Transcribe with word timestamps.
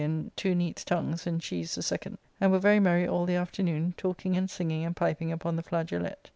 ]and 0.01 0.35
two 0.35 0.55
neats' 0.55 0.83
tongues, 0.83 1.27
and 1.27 1.41
cheese 1.41 1.75
the 1.75 1.81
second; 1.83 2.17
and 2.39 2.51
were 2.51 2.57
very 2.57 2.79
merry 2.79 3.07
all 3.07 3.27
the 3.27 3.35
afternoon, 3.35 3.93
talking 3.97 4.35
and 4.35 4.49
singing 4.49 4.83
and 4.83 4.95
piping 4.95 5.31
upon 5.31 5.57
the 5.57 5.61
flageolette. 5.61 6.29